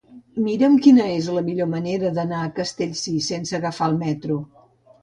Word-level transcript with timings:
Mira'm 0.45 0.77
quina 0.85 1.05
és 1.17 1.27
la 1.35 1.43
millor 1.49 1.69
manera 1.75 2.11
d'anar 2.17 2.41
a 2.47 2.51
Castellcir 2.59 3.15
sense 3.31 3.59
agafar 3.61 3.93
el 3.95 4.01
metro. 4.05 4.43